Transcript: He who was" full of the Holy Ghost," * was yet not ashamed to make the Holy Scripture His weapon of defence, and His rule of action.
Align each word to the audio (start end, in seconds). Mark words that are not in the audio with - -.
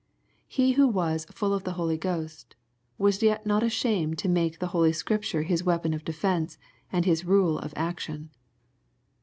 He 0.47 0.71
who 0.71 0.87
was" 0.87 1.25
full 1.31 1.53
of 1.53 1.63
the 1.63 1.73
Holy 1.73 1.95
Ghost," 1.95 2.55
* 2.75 2.97
was 2.97 3.21
yet 3.21 3.45
not 3.45 3.61
ashamed 3.61 4.17
to 4.17 4.29
make 4.29 4.57
the 4.57 4.69
Holy 4.73 4.93
Scripture 4.93 5.43
His 5.43 5.63
weapon 5.63 5.93
of 5.93 6.03
defence, 6.03 6.57
and 6.91 7.05
His 7.05 7.23
rule 7.23 7.59
of 7.59 7.71
action. 7.75 8.31